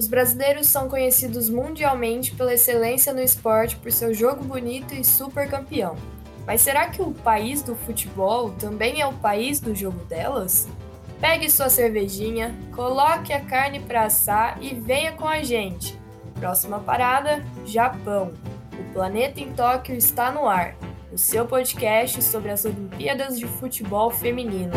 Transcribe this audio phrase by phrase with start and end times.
[0.00, 5.46] Os brasileiros são conhecidos mundialmente pela excelência no esporte por seu jogo bonito e super
[5.46, 5.94] campeão.
[6.46, 10.66] Mas será que o país do futebol também é o país do jogo delas?
[11.20, 16.00] Pegue sua cervejinha, coloque a carne para assar e venha com a gente.
[16.36, 18.32] Próxima parada: Japão.
[18.72, 20.76] O Planeta em Tóquio está no ar.
[21.12, 24.72] O seu podcast sobre as Olimpíadas de Futebol Feminino.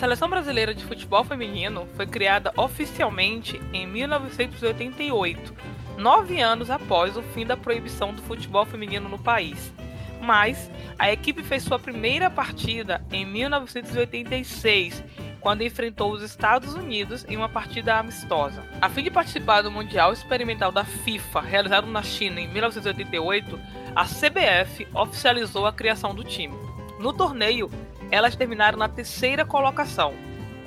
[0.00, 5.54] Seleção Brasileira de Futebol Feminino foi criada oficialmente em 1988,
[5.98, 9.70] nove anos após o fim da proibição do futebol feminino no país.
[10.18, 15.04] Mas a equipe fez sua primeira partida em 1986,
[15.38, 18.64] quando enfrentou os Estados Unidos em uma partida amistosa.
[18.80, 23.60] A fim de participar do Mundial Experimental da FIFA, realizado na China em 1988,
[23.94, 26.56] a CBF oficializou a criação do time.
[26.98, 27.70] No torneio,
[28.10, 30.14] elas terminaram na terceira colocação.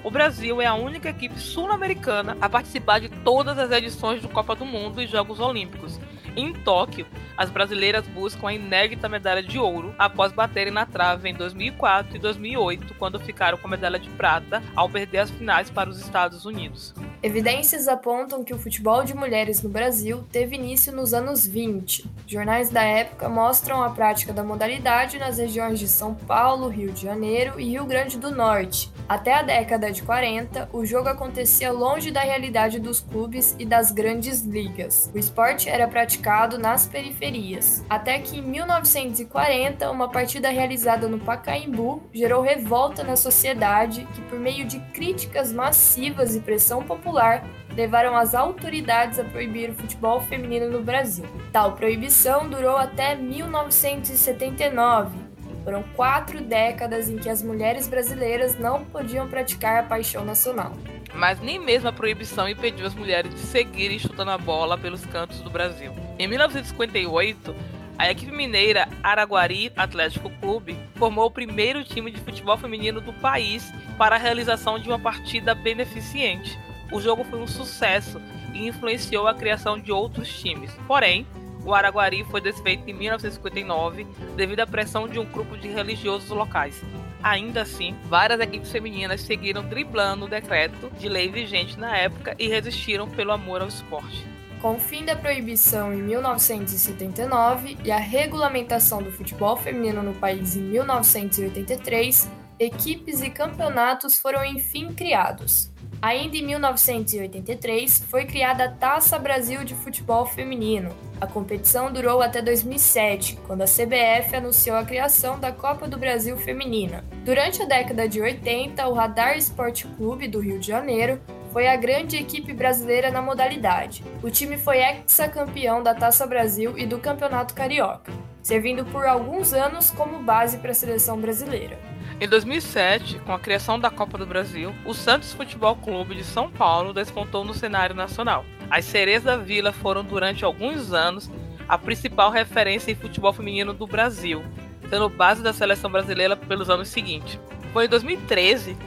[0.04, 4.54] O Brasil é a única equipe sul-americana a participar de todas as edições do Copa
[4.54, 5.98] do Mundo e Jogos Olímpicos.
[6.36, 11.34] Em Tóquio, as brasileiras buscam a inédita medalha de ouro após baterem na trave em
[11.34, 15.90] 2004 e 2008, quando ficaram com a medalha de prata ao perder as finais para
[15.90, 16.94] os Estados Unidos.
[17.24, 22.06] Evidências apontam que o futebol de mulheres no Brasil teve início nos anos 20.
[22.28, 27.02] Jornais da época mostram a prática da modalidade nas regiões de São Paulo, Rio de
[27.02, 28.92] Janeiro e Rio Grande do Norte.
[29.08, 33.90] Até a década de 40, o jogo acontecia longe da realidade dos clubes e das
[33.90, 35.10] grandes ligas.
[35.16, 37.86] O esporte era praticado nas periferias.
[37.90, 44.38] Até que em 1940, uma partida realizada no Pacaembu gerou revolta na sociedade que, por
[44.38, 50.20] meio de críticas massivas e pressão popular, popular levaram as autoridades a proibir o futebol
[50.22, 51.26] feminino no Brasil.
[51.52, 55.16] Tal proibição durou até 1979.
[55.64, 60.74] Foram quatro décadas em que as mulheres brasileiras não podiam praticar a paixão nacional.
[61.14, 65.40] Mas nem mesmo a proibição impediu as mulheres de seguirem chutando a bola pelos cantos
[65.42, 65.94] do Brasil.
[66.20, 67.56] Em 1958,
[67.98, 73.72] a equipe mineira Araguari Atlético Clube formou o primeiro time de futebol feminino do país
[73.98, 76.60] para a realização de uma partida beneficente
[76.92, 78.22] o jogo foi um sucesso
[78.54, 80.72] e influenciou a criação de outros times.
[80.88, 81.26] Porém,
[81.66, 84.06] o Araguari foi desfeito em 1959
[84.36, 86.82] devido à pressão de um grupo de religiosos locais.
[87.24, 92.50] Ainda assim, várias equipes femininas seguiram driblando o decreto de lei vigente na época e
[92.50, 94.28] resistiram pelo amor ao esporte.
[94.62, 100.56] Com o fim da proibição em 1979 e a regulamentação do futebol feminino no país
[100.56, 102.30] em 1983,
[102.60, 105.73] equipes e campeonatos foram enfim criados.
[106.04, 110.90] Ainda em 1983, foi criada a Taça Brasil de Futebol Feminino.
[111.22, 116.36] A competição durou até 2007, quando a CBF anunciou a criação da Copa do Brasil
[116.36, 117.06] Feminina.
[117.24, 121.22] Durante a década de 80, o Radar Esporte Clube do Rio de Janeiro
[121.54, 124.04] foi a grande equipe brasileira na modalidade.
[124.22, 128.12] O time foi ex-campeão da Taça Brasil e do Campeonato Carioca,
[128.42, 131.93] servindo por alguns anos como base para a seleção brasileira.
[132.20, 136.50] Em 2007, com a criação da Copa do Brasil, o Santos Futebol Clube de São
[136.50, 138.46] Paulo despontou no cenário nacional.
[138.70, 141.30] As sereias da Vila foram durante alguns anos
[141.68, 144.44] a principal referência em futebol feminino do Brasil,
[144.90, 147.40] sendo base da seleção brasileira pelos anos seguintes.
[147.72, 148.78] Foi em 2013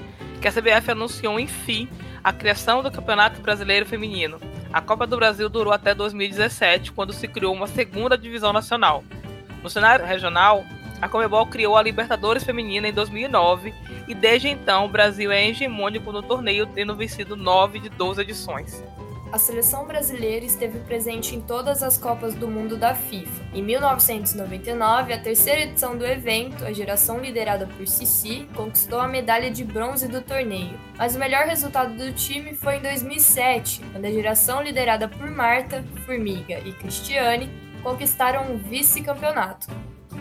[0.40, 1.88] que a CBF anunciou, enfim,
[2.22, 4.38] a criação do Campeonato Brasileiro Feminino.
[4.72, 9.02] A Copa do Brasil durou até 2017, quando se criou uma segunda divisão nacional.
[9.62, 10.64] No cenário regional,
[11.00, 13.74] a Comebol criou a Libertadores Feminina em 2009
[14.08, 18.82] e desde então o Brasil é hegemônico no torneio, tendo vencido 9 de 12 edições.
[19.32, 23.44] A seleção brasileira esteve presente em todas as Copas do Mundo da FIFA.
[23.52, 29.50] Em 1999, a terceira edição do evento, a geração liderada por Sissi, conquistou a medalha
[29.50, 30.78] de bronze do torneio.
[30.96, 35.84] Mas o melhor resultado do time foi em 2007, quando a geração liderada por Marta,
[36.06, 37.50] Formiga e Cristiane
[37.82, 39.66] conquistaram o vice-campeonato.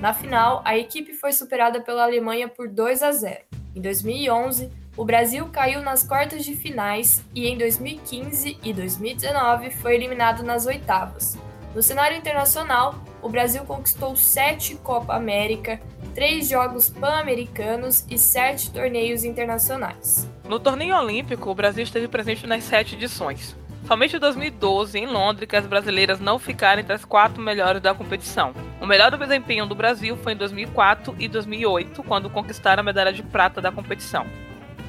[0.01, 3.39] Na final, a equipe foi superada pela Alemanha por 2 a 0.
[3.75, 9.95] Em 2011, o Brasil caiu nas quartas de finais e em 2015 e 2019 foi
[9.95, 11.37] eliminado nas oitavas.
[11.73, 15.81] No cenário internacional, o Brasil conquistou sete Copa América,
[16.13, 20.29] três Jogos Pan-Americanos e sete torneios internacionais.
[20.47, 23.53] No torneio olímpico, o Brasil esteve presente nas sete edições.
[23.85, 27.93] Somente em 2012, em Londres, que as brasileiras não ficaram entre as quatro melhores da
[27.93, 28.53] competição.
[28.81, 33.23] O melhor desempenho do Brasil foi em 2004 e 2008, quando conquistaram a medalha de
[33.23, 34.27] prata da competição.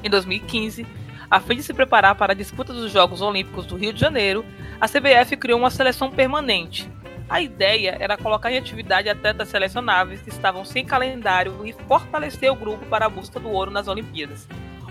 [0.03, 0.85] Em 2015,
[1.29, 4.45] a fim de se preparar para a disputa dos Jogos Olímpicos do Rio de Janeiro,
[4.79, 6.89] a CBF criou uma seleção permanente.
[7.29, 12.55] A ideia era colocar em atividade atletas selecionáveis que estavam sem calendário e fortalecer o
[12.55, 14.47] grupo para a busca do ouro nas Olimpíadas.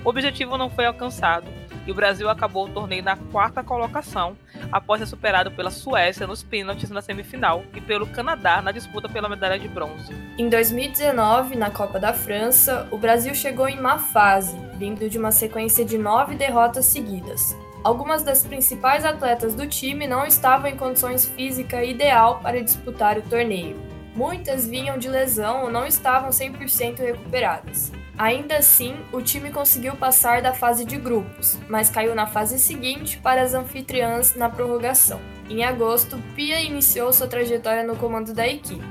[0.07, 1.49] O objetivo não foi alcançado
[1.85, 4.37] e o Brasil acabou o torneio na quarta colocação,
[4.71, 9.29] após ser superado pela Suécia nos pênaltis na semifinal e pelo Canadá na disputa pela
[9.29, 10.15] medalha de bronze.
[10.39, 15.33] Em 2019, na Copa da França, o Brasil chegou em má fase, vindo de uma
[15.33, 17.57] sequência de nove derrotas seguidas.
[17.83, 23.23] Algumas das principais atletas do time não estavam em condições físicas ideal para disputar o
[23.23, 23.77] torneio.
[24.15, 27.93] Muitas vinham de lesão ou não estavam 100% recuperadas.
[28.19, 33.19] Ainda assim, o time conseguiu passar da fase de grupos, mas caiu na fase seguinte
[33.19, 35.21] para as anfitriãs na prorrogação.
[35.51, 38.85] Em agosto, Pia iniciou sua trajetória no comando da equipe.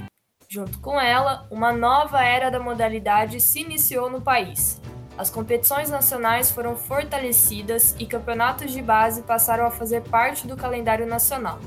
[0.47, 4.79] Junto com ela, uma nova era da modalidade se iniciou no país,
[5.17, 11.07] as competições nacionais foram fortalecidas e campeonatos de base passaram a fazer parte do calendário
[11.07, 11.57] nacional.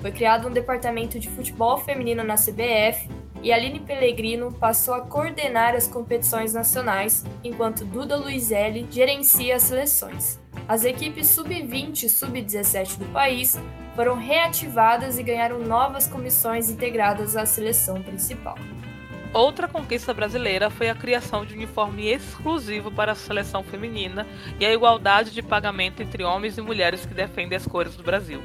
[0.00, 3.08] Foi criado um departamento de futebol feminino na CBF
[3.42, 10.38] e Aline Pellegrino passou a coordenar as competições nacionais, enquanto Duda Luizelli gerencia as seleções.
[10.68, 13.58] As equipes sub-20 e sub-17 do país
[13.96, 18.56] foram reativadas e ganharam novas comissões integradas à seleção principal.
[19.32, 24.26] Outra conquista brasileira foi a criação de um uniforme exclusivo para a seleção feminina
[24.58, 28.42] e a igualdade de pagamento entre homens e mulheres que defendem as cores do Brasil.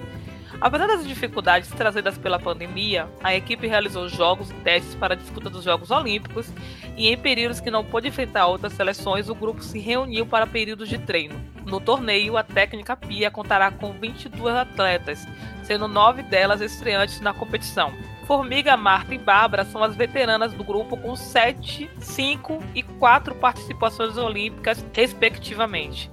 [0.62, 5.50] Apesar das dificuldades trazidas pela pandemia, a equipe realizou jogos e testes para a disputa
[5.50, 6.52] dos Jogos Olímpicos
[6.96, 10.88] e, em períodos que não pôde enfrentar outras seleções, o grupo se reuniu para períodos
[10.88, 11.36] de treino.
[11.66, 15.28] No torneio, a técnica Pia contará com 22 atletas,
[15.64, 17.92] sendo nove delas estreantes na competição.
[18.26, 24.18] Formiga, Marta e Bárbara são as veteranas do grupo com 7, 5 e 4 participações
[24.18, 26.10] olímpicas, respectivamente.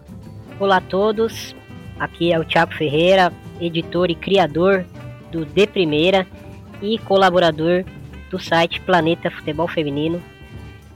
[0.60, 1.56] Olá a todos,
[1.98, 4.84] aqui é o Thiago Ferreira, editor e criador
[5.30, 6.26] do De Primeira
[6.80, 7.84] e colaborador
[8.30, 10.22] do site Planeta Futebol Feminino.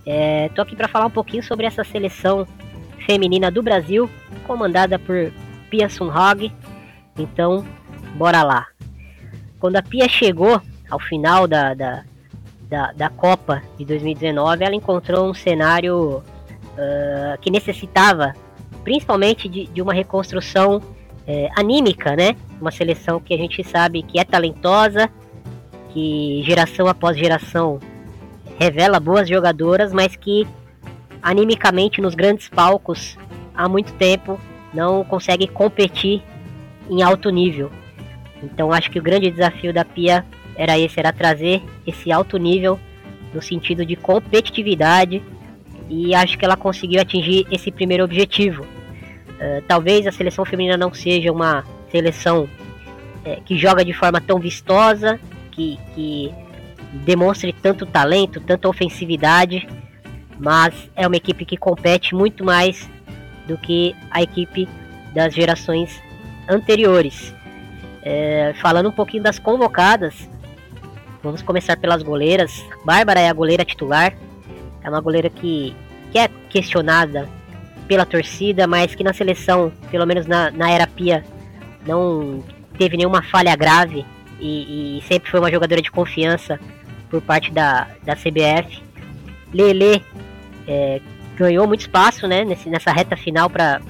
[0.04, 2.46] Estou é, aqui para falar um pouquinho sobre essa seleção
[3.06, 4.10] feminina do Brasil,
[4.46, 5.32] comandada por
[5.70, 6.52] Pia Sunhog.
[7.18, 7.66] Então,
[8.14, 8.66] bora lá.
[9.58, 10.60] Quando a Pia chegou
[10.90, 12.04] ao final da, da,
[12.68, 18.34] da, da Copa de 2019, ela encontrou um cenário uh, que necessitava
[18.84, 20.80] principalmente de, de uma reconstrução
[21.26, 22.36] é, anímica, né?
[22.60, 25.10] Uma seleção que a gente sabe que é talentosa,
[25.90, 27.80] que geração após geração
[28.58, 30.46] revela boas jogadoras, mas que
[31.22, 33.18] animicamente nos grandes palcos
[33.54, 34.38] há muito tempo
[34.72, 36.22] não consegue competir
[36.88, 37.70] em alto nível.
[38.42, 40.24] Então acho que o grande desafio da Pia
[40.54, 42.78] era esse, era trazer esse alto nível
[43.34, 45.22] no sentido de competitividade
[45.88, 48.66] e acho que ela conseguiu atingir esse primeiro objetivo.
[49.36, 52.48] Uh, talvez a seleção feminina não seja uma seleção
[53.24, 55.20] é, que joga de forma tão vistosa,
[55.52, 56.32] que, que
[57.04, 59.68] demonstre tanto talento, tanta ofensividade,
[60.38, 62.88] mas é uma equipe que compete muito mais
[63.46, 64.68] do que a equipe
[65.14, 66.00] das gerações
[66.48, 67.34] anteriores.
[68.02, 70.28] É, falando um pouquinho das convocadas,
[71.26, 72.64] Vamos começar pelas goleiras.
[72.84, 74.16] Bárbara é a goleira titular.
[74.80, 75.74] É uma goleira que,
[76.12, 77.28] que é questionada
[77.86, 81.24] pela torcida, mas que na seleção, pelo menos na, na era Pia,
[81.86, 82.42] não
[82.76, 84.04] teve nenhuma falha grave
[84.40, 86.60] e, e sempre foi uma jogadora de confiança
[87.10, 88.82] por parte da, da CBF.
[89.52, 90.02] Lele
[90.66, 91.00] é,
[91.36, 93.80] ganhou muito espaço né, nesse, nessa reta final para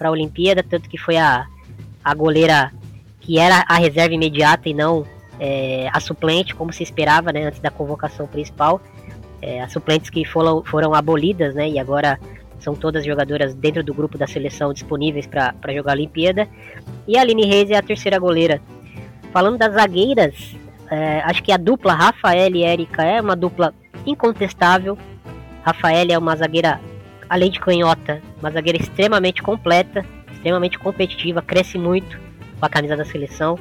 [0.00, 1.46] a Olimpíada, tanto que foi a,
[2.02, 2.72] a goleira
[3.20, 5.06] que era a reserva imediata e não
[5.38, 8.80] é, a suplente, como se esperava, né, antes da convocação principal.
[9.40, 12.18] É, as suplentes que foram, foram abolidas, né, e agora
[12.58, 16.48] são todas jogadoras dentro do grupo da seleção disponíveis para jogar a Olimpíada.
[17.06, 18.60] E a Aline Reis é a terceira goleira.
[19.32, 20.56] Falando das zagueiras,
[20.90, 23.74] é, acho que a dupla Rafael e Erika é uma dupla
[24.06, 24.96] incontestável.
[25.62, 26.80] Rafael é uma zagueira,
[27.28, 32.18] além de canhota, uma zagueira extremamente completa, extremamente competitiva, cresce muito
[32.60, 33.58] com a camisa da seleção.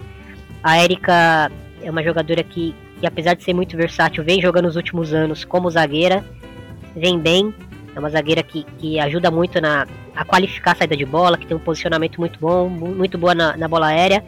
[0.61, 4.75] A Erika é uma jogadora que, que, apesar de ser muito versátil, vem jogando nos
[4.75, 6.23] últimos anos como zagueira,
[6.95, 7.53] vem bem.
[7.95, 9.85] É uma zagueira que, que ajuda muito na,
[10.15, 13.55] a qualificar a saída de bola, que tem um posicionamento muito bom, muito boa na,
[13.55, 14.23] na bola aérea.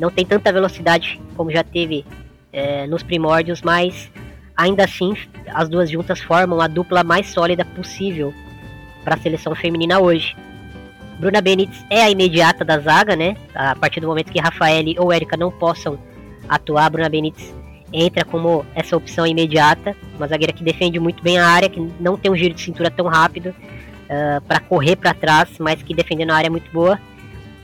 [0.00, 2.04] Não tem tanta velocidade como já teve
[2.52, 4.10] é, nos primórdios, mas
[4.56, 5.14] ainda assim
[5.48, 8.32] as duas juntas formam a dupla mais sólida possível
[9.04, 10.34] para a seleção feminina hoje.
[11.18, 13.36] Bruna Benítez é a imediata da zaga, né?
[13.54, 15.98] A partir do momento que Rafael ou Érica não possam
[16.48, 17.54] atuar, Bruna Benítez
[17.94, 22.16] entra como essa opção imediata, uma zagueira que defende muito bem a área, que não
[22.18, 23.54] tem um giro de cintura tão rápido uh,
[24.10, 26.98] ah, para correr para trás, mas que defendendo a área é muito boa.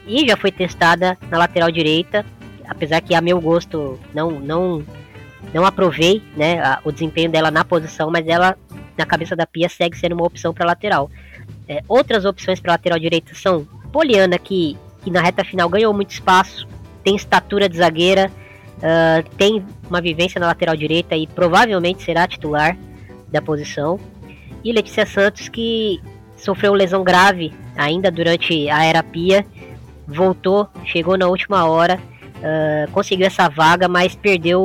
[0.07, 2.25] E já foi testada na lateral direita,
[2.69, 4.85] apesar que a meu gosto não não
[5.53, 8.57] não aprovei né, a, o desempenho dela na posição, mas ela,
[8.97, 11.11] na cabeça da Pia, segue sendo uma opção para lateral.
[11.67, 16.11] É, outras opções para lateral direita são Poliana, que, que na reta final ganhou muito
[16.11, 16.69] espaço,
[17.03, 18.31] tem estatura de zagueira,
[18.81, 22.77] uh, tem uma vivência na lateral direita e provavelmente será titular
[23.29, 23.99] da posição.
[24.65, 26.01] E Letícia Santos, que
[26.37, 29.47] sofreu lesão grave ainda durante a era Pia,
[30.07, 31.99] voltou, chegou na última hora,
[32.37, 34.63] uh, conseguiu essa vaga, mas perdeu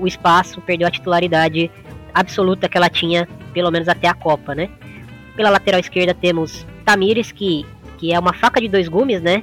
[0.00, 1.70] o espaço, perdeu a titularidade
[2.12, 4.70] absoluta que ela tinha, pelo menos até a Copa, né?
[5.34, 7.66] Pela lateral esquerda temos Tamires, que,
[7.98, 9.42] que é uma faca de dois gumes, né?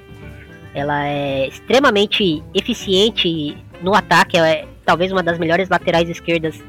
[0.73, 6.61] Ela é extremamente eficiente no ataque, é talvez uma das melhores laterais esquerdas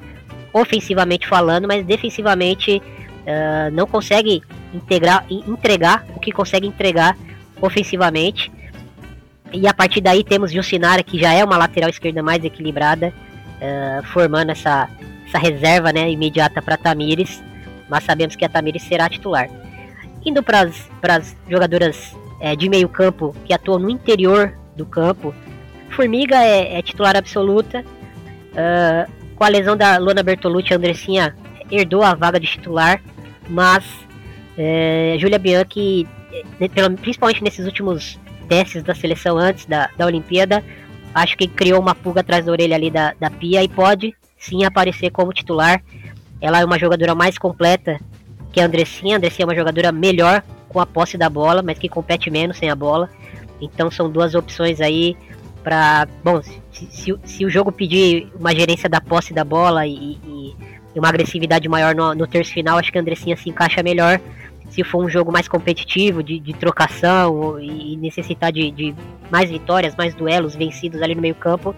[0.53, 2.83] ofensivamente falando, mas defensivamente
[3.23, 4.43] uh, não consegue
[4.73, 7.17] integrar, entregar o que consegue entregar
[7.61, 8.51] ofensivamente.
[9.53, 13.13] E a partir daí temos Jucinara, que já é uma lateral esquerda mais equilibrada,
[13.59, 14.89] uh, formando essa,
[15.27, 17.43] essa reserva né, imediata para Tamires,
[17.89, 19.49] mas sabemos que a Tamires será titular.
[20.25, 20.69] Indo para
[21.17, 25.35] as jogadoras é, de meio campo que atuam no interior do campo,
[25.93, 27.85] Formiga é, é titular absoluta.
[28.53, 31.35] Uh, com a lesão da Lona Bertolucci, a Andressinha
[31.71, 33.03] herdou a vaga de titular,
[33.49, 33.85] mas
[34.57, 36.07] é, Julia Bianchi,
[37.01, 40.63] principalmente nesses últimos testes da seleção antes da, da Olimpíada,
[41.15, 44.65] acho que criou uma pulga atrás da orelha ali da, da Pia e pode sim
[44.65, 45.83] aparecer como titular.
[46.41, 47.99] Ela é uma jogadora mais completa
[48.53, 49.15] que a Andressinha.
[49.15, 52.59] A Andressinha é uma jogadora melhor com a posse da bola, mas que compete menos
[52.59, 53.09] sem a bola.
[53.61, 55.17] Então são duas opções aí
[55.63, 60.19] para bom se, se, se, o jogo pedir uma gerência da posse da bola e,
[60.25, 60.57] e,
[60.95, 64.21] e uma agressividade maior no, no, terço final acho que a Andressinha se encaixa melhor
[64.73, 68.95] se for um jogo mais competitivo, de, de trocação e necessitar de, de,
[69.31, 71.75] mais vitórias, mais duelos vencidos ali no meio campo,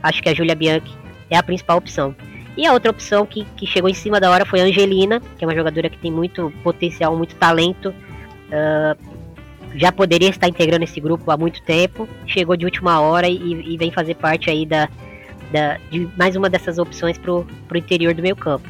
[0.00, 0.96] acho que a Julia Bianchi
[1.28, 2.14] é a principal opção.
[2.56, 5.44] E a outra opção que, que chegou em cima da hora foi a Angelina, que
[5.44, 7.90] é uma jogadora que tem muito potencial, muito talento.
[7.90, 9.17] Uh,
[9.74, 13.76] já poderia estar integrando esse grupo há muito tempo, chegou de última hora e, e
[13.76, 14.88] vem fazer parte aí da,
[15.52, 18.68] da, de mais uma dessas opções para o interior do meio campo.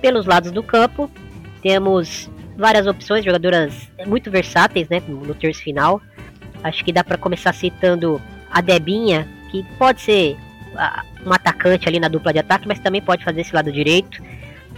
[0.00, 1.10] Pelos lados do campo,
[1.62, 6.00] temos várias opções, jogadoras muito versáteis, né, no terço final.
[6.62, 10.36] Acho que dá para começar citando a Debinha, que pode ser
[11.24, 14.22] um atacante ali na dupla de ataque, mas também pode fazer esse lado direito.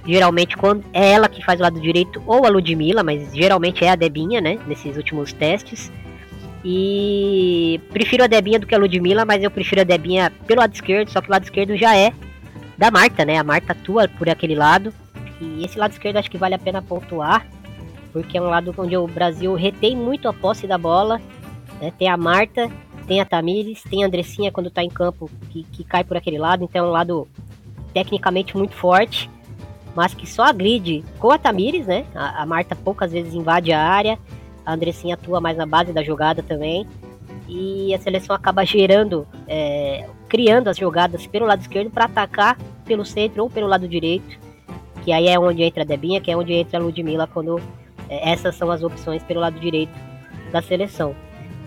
[0.07, 3.91] Geralmente quando é ela que faz o lado direito ou a Ludmilla, mas geralmente é
[3.91, 5.91] a Debinha, né, nesses últimos testes.
[6.65, 10.75] E prefiro a Debinha do que a Ludmilla, mas eu prefiro a Debinha pelo lado
[10.75, 12.13] esquerdo, só que o lado esquerdo já é
[12.79, 13.39] da Marta, né?
[13.39, 14.93] A Marta atua por aquele lado.
[15.41, 17.47] E esse lado esquerdo acho que vale a pena pontuar,
[18.13, 21.21] porque é um lado onde o Brasil retém muito a posse da bola.
[21.81, 21.93] Né?
[21.99, 22.71] Tem a Marta,
[23.07, 26.39] tem a Tamires, tem a Andressinha quando está em campo, que, que cai por aquele
[26.39, 27.29] lado, então é um lado
[27.93, 29.31] tecnicamente muito forte,
[29.97, 32.05] mas que só agride com a Tamires, né?
[32.15, 34.19] A, a Marta poucas vezes invade a área,
[34.65, 36.87] a Andressinha atua mais na base da jogada também,
[37.49, 43.07] e a seleção acaba gerando, é, criando as jogadas pelo lado esquerdo para atacar pelo
[43.07, 44.39] centro ou pelo lado direito,
[45.03, 47.59] que aí é onde entra a Debinha, que é onde entra a Ludmilla quando
[48.11, 49.93] é, essas são as opções pelo lado direito
[50.53, 51.15] da seleção.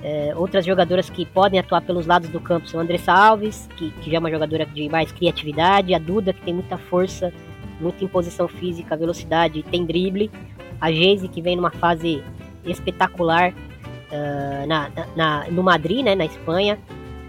[0.04, 3.90] É, outras jogadoras que podem atuar pelos lados do campo são a Andressa Alves, que,
[3.92, 7.34] que já é uma jogadora de mais criatividade, a Duda, que tem muita força,
[7.80, 10.32] muita imposição física, velocidade, tem drible,
[10.80, 12.24] a Geise, que vem numa fase
[12.66, 16.78] espetacular uh, na, na, no Madrid, né, na Espanha,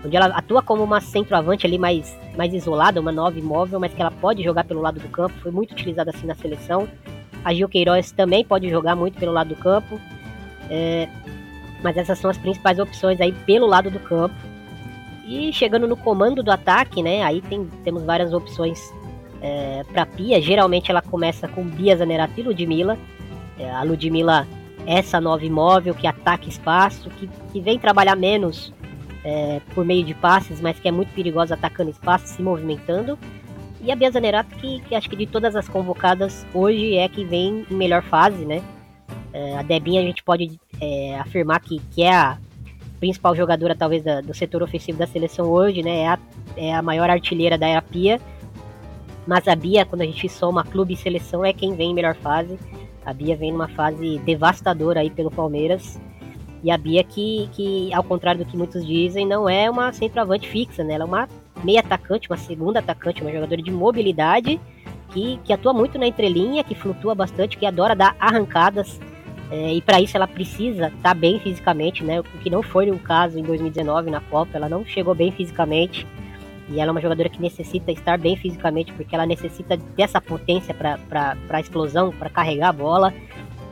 [0.04, 4.00] onde ela atua como uma centroavante ali mais, mais isolada, uma nova imóvel, mas que
[4.00, 6.88] ela pode jogar pelo lado do campo, foi muito utilizada assim na seleção.
[7.44, 10.00] A Gil Queiroz também pode jogar muito pelo lado do campo.
[10.68, 11.08] É,
[11.82, 14.34] mas essas são as principais opções aí pelo lado do campo.
[15.26, 17.22] E chegando no comando do ataque, né?
[17.22, 18.92] Aí tem, temos várias opções
[19.40, 20.40] é, para Pia.
[20.40, 22.98] Geralmente ela começa com Bia Zanerato e Ludmilla.
[23.58, 24.46] É, a Ludmilla
[24.86, 28.72] essa nova imóvel que ataca espaço, que, que vem trabalhar menos
[29.24, 33.18] é, por meio de passes, mas que é muito perigosa atacando espaço, se movimentando.
[33.82, 37.24] E a Bia Zanerato, que, que acho que de todas as convocadas hoje é que
[37.24, 38.62] vem em melhor fase, né?
[39.32, 42.36] É, a Debinha a gente pode é, afirmar que, que é a
[42.98, 46.00] principal jogadora talvez da, do setor ofensivo da seleção hoje, né?
[46.00, 46.18] É a,
[46.56, 48.20] é a maior artilheira da era Pia.
[49.30, 52.16] Mas a Bia, quando a gente soma clube e seleção, é quem vem em melhor
[52.16, 52.58] fase.
[53.06, 56.00] A Bia vem numa fase devastadora aí pelo Palmeiras.
[56.64, 60.48] E a Bia que, que, ao contrário do que muitos dizem, não é uma centroavante
[60.48, 60.94] fixa, né?
[60.94, 61.28] Ela é uma
[61.62, 64.60] meia atacante, uma segunda atacante, uma jogadora de mobilidade
[65.10, 68.98] que, que atua muito na entrelinha, que flutua bastante, que adora dar arrancadas.
[69.48, 72.18] É, e para isso ela precisa estar tá bem fisicamente, né?
[72.18, 76.04] O que não foi o caso em 2019 na Copa, ela não chegou bem fisicamente.
[76.70, 80.72] E ela é uma jogadora que necessita estar bem fisicamente, porque ela necessita dessa potência
[80.72, 83.12] para a explosão, para carregar a bola.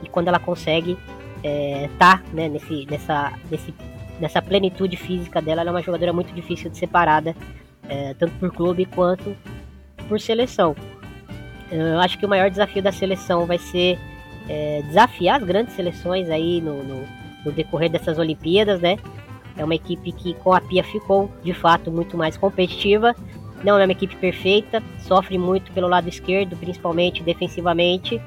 [0.03, 0.97] E quando ela consegue
[1.43, 3.73] é, tá né, nesse, nessa, nesse,
[4.19, 7.35] nessa plenitude física dela, ela é uma jogadora muito difícil de separada,
[7.87, 9.35] é, tanto por clube quanto
[10.07, 10.75] por seleção.
[11.71, 13.97] Eu acho que o maior desafio da seleção vai ser
[14.49, 17.07] é, desafiar as grandes seleções aí no, no,
[17.45, 18.97] no decorrer dessas Olimpíadas, né?
[19.59, 23.13] É uma equipe que com a Pia ficou de fato muito mais competitiva.
[23.61, 28.21] Não é uma equipe perfeita, sofre muito pelo lado esquerdo, principalmente defensivamente.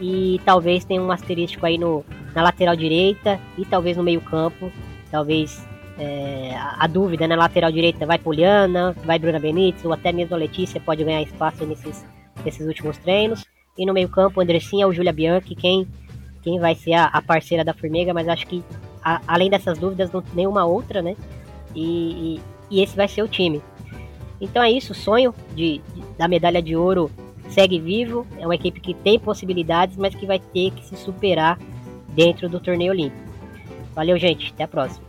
[0.00, 2.04] E talvez tenha um asterístico aí no,
[2.34, 4.72] na lateral direita e talvez no meio-campo.
[5.12, 5.64] Talvez
[5.96, 10.38] é, a, dúvida na lateral direita vai Poliana, vai Bruna Benítez, ou até mesmo a
[10.38, 12.04] Letícia pode ganhar espaço nesses,
[12.44, 13.44] nesses últimos treinos.
[13.78, 15.86] E no meio-campo, Andressinha ou Julia Bianchi, quem,
[16.42, 18.64] quem vai ser a, a parceira da Formiga, mas acho que
[19.04, 21.14] a, além dessas dúvidas, não nenhuma outra, né?
[21.74, 23.62] E, e, e, esse vai ser o time.
[24.40, 27.10] Então é isso, o sonho de, de, da medalha de ouro
[27.48, 28.26] segue vivo.
[28.38, 31.58] É uma equipe que tem possibilidades, mas que vai ter que se superar
[32.08, 33.22] dentro do torneio olímpico.
[33.94, 34.52] Valeu, gente.
[34.52, 35.04] Até a próxima.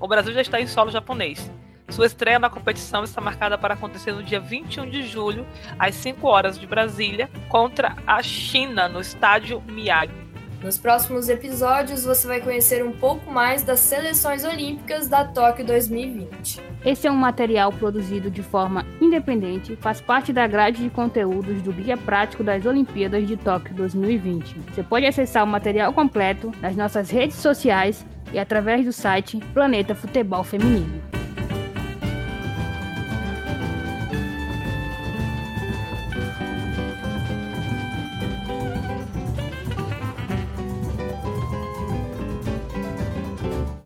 [0.00, 1.50] O Brasil já está em solo japonês.
[1.90, 5.44] Sua estreia na competição está marcada para acontecer no dia 21 de julho,
[5.78, 10.19] às 5 horas de Brasília, contra a China, no estádio Miyagi.
[10.62, 16.60] Nos próximos episódios você vai conhecer um pouco mais das seleções olímpicas da Tóquio 2020.
[16.84, 21.72] Esse é um material produzido de forma independente, faz parte da grade de conteúdos do
[21.72, 24.56] Guia Prático das Olimpíadas de Tóquio 2020.
[24.70, 29.94] Você pode acessar o material completo nas nossas redes sociais e através do site Planeta
[29.94, 31.09] Futebol Feminino.